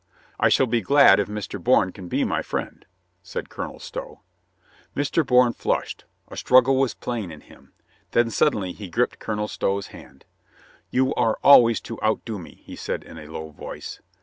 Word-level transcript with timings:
"I 0.39 0.49
shall 0.49 0.65
be 0.65 0.81
glad 0.81 1.19
if 1.19 1.27
Mr. 1.27 1.63
Bourne 1.63 1.91
can 1.91 2.07
be 2.07 2.23
my 2.23 2.41
friend," 2.41 2.87
said 3.21 3.49
Colonel 3.49 3.77
Stow. 3.77 4.21
Mr. 4.95 5.23
Bourne 5.23 5.53
flushed— 5.53 6.05
a 6.27 6.35
struggle 6.35 6.75
was 6.79 6.95
plain 6.95 7.31
in 7.31 7.41
him— 7.41 7.73
then 8.13 8.31
suddenly 8.31 8.71
he 8.71 8.89
gripped 8.89 9.19
Colonel 9.19 9.47
Stow's 9.47 9.89
hand. 9.89 10.25
"You 10.89 11.13
are 11.13 11.37
always 11.43 11.79
to 11.81 12.01
outdo 12.01 12.39
me," 12.39 12.63
he 12.65 12.75
said 12.75 13.03
in 13.03 13.19
a 13.19 13.31
low 13.31 13.51
voice. 13.51 14.01